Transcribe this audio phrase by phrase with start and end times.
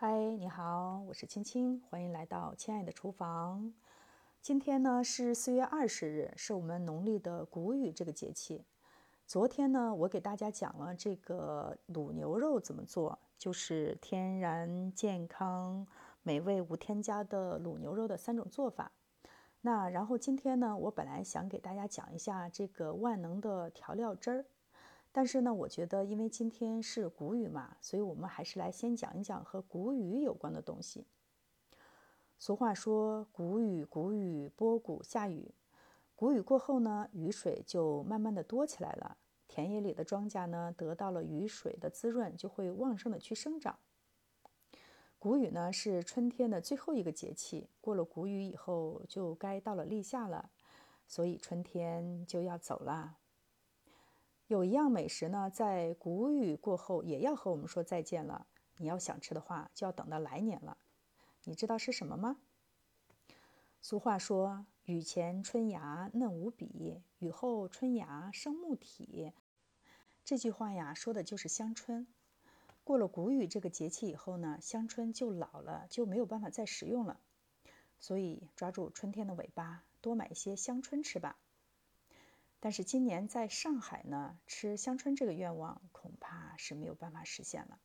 [0.00, 3.74] 嗨，你好，我是青青，欢迎来到亲爱的厨房。
[4.40, 8.64] 今天呢是四月二十日，是我们农历的谷雨这个节气。
[9.26, 15.84] 昨天呢，我给大家讲了这个卤牛肉怎么做，就是天然、健康、
[16.22, 18.92] 美味、无添加的卤牛肉的三种做法。
[19.62, 24.46] 那然后今天呢，我本来想给大家讲一下这个万能的调料汁儿。
[25.18, 31.08] 但是呢，我觉得因为今天是谷雨嘛，所以我们还是来先讲一讲和谷雨有关的东西。
[32.38, 35.52] 俗话说“谷雨谷雨波谷下雨”，
[36.14, 39.16] 谷雨过后呢，雨水就慢慢的多起来了，
[39.48, 43.76] 田野里的庄稼呢得到了雨水的滋润，就会旺盛的去生长。
[45.18, 50.50] 谷雨呢是春天的最后一个节气，过了谷雨以后就该到了立夏了，
[51.08, 53.16] 所以春天就要走了。
[54.48, 58.46] 有一样美食呢，在谷雨过后也要和我们说再见了。
[58.78, 60.78] 你要想吃的话，就要等到来年了。
[61.44, 62.38] 你知道是什么吗？
[63.82, 69.32] 俗话说：“雨前春芽嫩无比，雨后春芽生木体。”
[70.24, 72.06] 这句话呀，说的就是香椿。
[72.84, 77.20] 过了谷雨这个节气以后呢，香椿就老了，就没有办法再食用了。
[78.00, 81.38] 所以，抓住春天的尾巴，多买一些香椿吃吧。
[82.60, 87.78] 但是今年在上海呢，吃香椿这个愿望恐怕是没有办法实现了。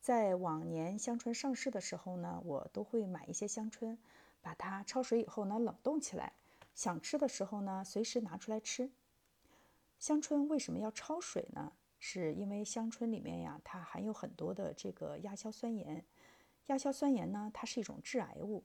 [0.00, 3.98] 在往年香椿上市的时候呢，我都会买一些香椿，
[4.40, 6.32] 把它焯水以后呢冷冻起来，
[6.74, 8.90] 想吃的时候呢随时拿出来吃。
[9.98, 11.72] 香椿为什么要焯水呢？
[11.98, 16.06] 是因为香椿里面呀，它含有很多的这个亚硝酸盐，
[16.68, 18.64] 亚硝酸盐呢，它是一种致癌物。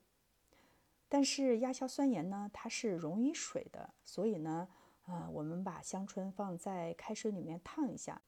[1.09, 4.69] 但是亚硝酸盐呢，它是溶于水的，所以呢。
[5.05, 8.21] 啊，我们把香椿放在开水里面烫一下，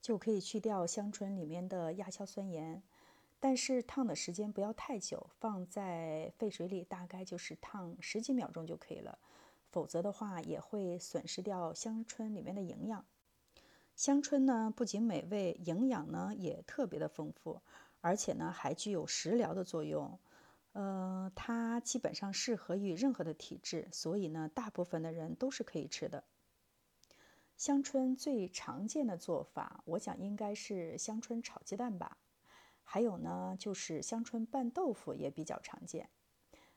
[0.00, 2.82] 就可以去掉香椿里面的亚硝酸盐。
[3.40, 9.18] 但是烫的时间不要太久，放在沸水里大概就是烫十几秒钟就可以了。
[9.70, 13.04] 否则的话，也会损失掉香椿里面的营养。
[13.94, 17.60] 香椿呢，不仅美味，营养呢也特别的丰富，
[18.00, 20.18] 而且呢还具有食疗的作用。
[20.78, 26.22] 呃，它基本上适合于任何的体质，所以呢，大部分的人都是可以吃的。
[27.56, 32.18] 香椿最常见的做法，我想应该是香椿炒鸡蛋吧。
[32.84, 36.10] 还有呢，就是香椿拌豆腐也比较常见。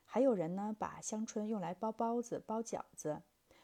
[0.04, 3.22] 还有人呢，把香椿用来包包子、包饺子。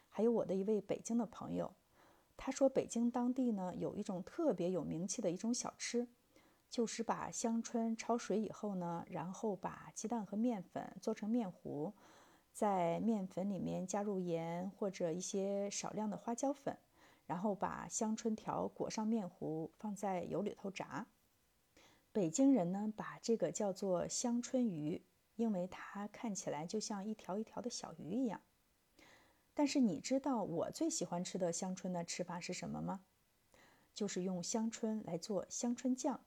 [0.08, 1.74] 还有我的一位北京的朋友，
[2.36, 6.06] 他说北京当地呢有一种特别有名气的一种小吃。
[6.70, 11.94] 就是把香椿焯水以后呢，然后把鸡蛋和面粉做成面糊，
[12.52, 16.78] 在面粉里面加入盐或者一些少量的花椒粉，
[17.24, 21.06] 然后把香椿条裹上面糊，放在油里头炸。
[22.12, 25.02] 北京人呢把这个叫做香椿鱼，
[25.36, 28.42] 因为它看起来就像一条一条的小鱼一样。
[29.54, 33.00] 但是你知道我最喜欢吃的香椿的吃法是什么吗？
[33.94, 36.20] 就是用香椿来做香椿酱。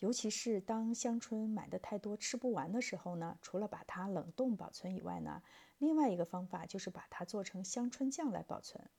[0.00, 5.42] 尤其是当香椿买的太多吃不完的时候呢，除了把它冷冻保存以外呢，
[5.78, 8.90] 另外一个方法就是把它做成香椿酱来保存。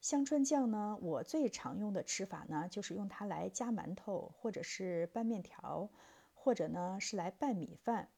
[0.00, 5.88] 香椿酱呢，我最常用的吃法呢，就是用它来夹馒头，或者是拌面条，
[6.34, 8.08] 或者呢是来拌米饭。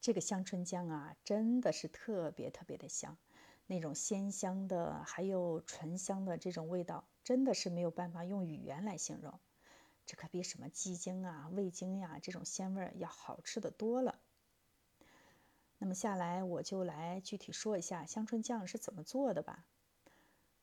[0.00, 3.16] 这个香椿酱啊，真的是特别特别的香，
[3.66, 9.40] 那种鲜香的还有醇香的这种味道，真的是没有办法用语言来形容。
[10.06, 14.20] 这可比什么鸡精啊、味精呀这种鲜味儿要好吃的多了。
[15.78, 19.66] 那么下来我就来具体说一下香椿酱是怎么做的吧。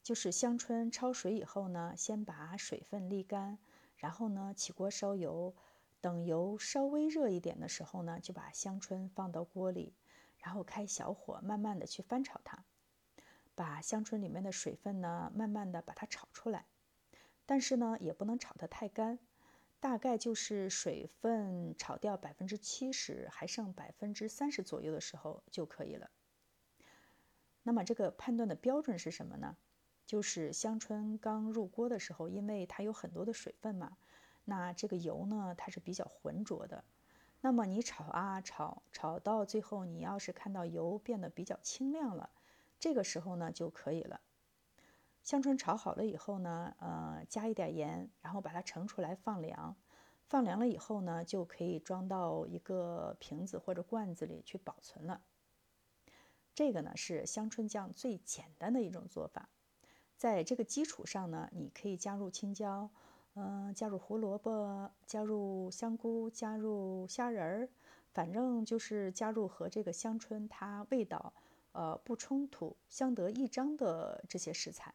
[0.01, 3.57] 就是香椿焯水以后呢，先把水分沥干，
[3.95, 5.55] 然后呢起锅烧油，
[6.01, 9.93] 等油稍微热一点的时候呢，就把香椿放到锅里，
[10.37, 12.65] 然后开小火慢慢的去翻炒它，
[13.55, 16.65] 把香椿里面的水分呢慢慢的把它炒出来，
[17.45, 19.19] 但是呢也不能炒得太干。
[19.83, 26.09] 大概就是水分炒掉百分之七十，还剩百分之三十左右的时候就可以了。
[27.63, 29.57] 那么这个判断的标准是什么呢？
[30.05, 33.97] 就是香椿刚入锅的时候，因为它有很多的水分嘛，
[34.45, 36.85] 那这个油呢它是比较浑浊的。
[37.41, 42.29] 那么你炒啊炒，炒到最后，你要是看到油变得比较清亮了，
[42.79, 44.21] 这个时候呢就可以了。
[45.23, 49.75] 香椿炒好了以后呢，呃，加一点盐，然后把它盛出来放凉。
[50.27, 55.21] 放凉了以后呢，就可以装到一个瓶子或者罐子里去保存了。
[56.53, 59.49] 这个呢是香椿酱最简单的一种做法。
[60.17, 62.89] 在这个基础上呢，你可以加入青椒，
[63.35, 67.69] 嗯，加入胡萝卜，加入香菇，加入虾仁儿，
[68.11, 71.33] 反正就是加入和这个香椿它味道
[71.71, 74.93] 呃不冲突、相得益彰的这些食材。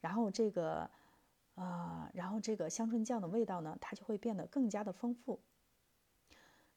[0.00, 0.90] 然后这个
[1.54, 5.40] 呃，然后这个香椿酱的味道呢，它就会变得更加的丰富。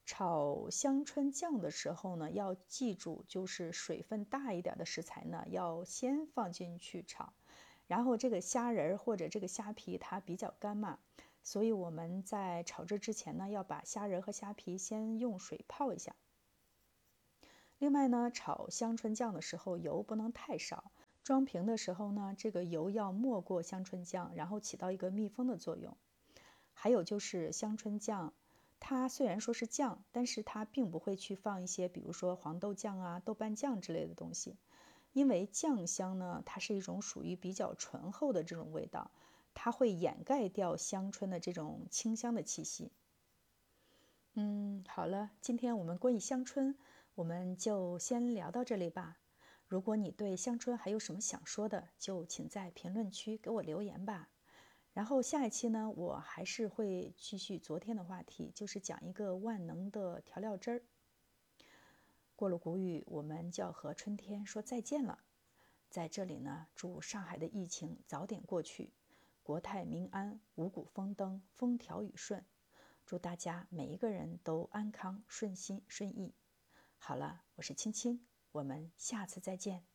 [0.06, 7.34] 炒香椿酱的时候呢，要记住，就是水分大一点的食材呢，要先放进去炒。
[7.88, 10.98] 然后这个虾仁儿或者这个虾皮它比较干嘛，
[11.44, 16.16] 所以我们在炒制之前呢，要把虾仁和虾皮先用水泡一下。
[17.78, 20.92] 另外呢，炒香椿酱的时候油不能太少，
[21.24, 25.96] 装瓶的时候呢，这个油要没过香椿酱，然后起到一个密封的作用。
[26.74, 28.34] 还有就是香椿酱，
[28.80, 34.58] 它虽然说是酱，但是它并不会去放一些，比如说黄豆酱啊、豆瓣酱之类的东西。
[35.14, 39.12] 因为酱香呢，它是一种属于比较醇厚的这种味道，
[39.54, 42.92] 它会掩盖掉香椿的这种清香的气息。
[44.34, 46.76] 嗯，好了，今天我们关于香椿，
[47.16, 49.21] 我们就先聊到这里吧。
[49.72, 54.28] 如果你对香椿还有什么想说的，就请在评论区给我留言吧。
[54.92, 60.84] 然后下一期呢，我还是会继续昨天的话题，就是讲一个万能的调料汁儿。
[62.36, 65.20] 过了谷雨，我们就要和春天说再见了。
[65.90, 68.92] 在这里呢，祝上海的疫情早点过去，
[69.42, 72.44] 国泰民安，五谷丰登，风调雨顺。
[73.06, 76.34] 祝大家每一个人都安康、顺心、顺意。
[76.98, 78.20] 好了，我是青青，
[78.54, 79.91] 我们下次再见。